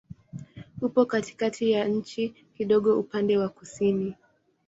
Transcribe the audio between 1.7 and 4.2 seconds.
ya nchi, kidogo upande wa kusini.